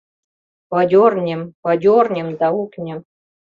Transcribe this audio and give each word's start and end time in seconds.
Подернём, 0.71 1.41
подернём 1.63 2.27
да 2.39 2.47
ухнём!.. 2.61 2.99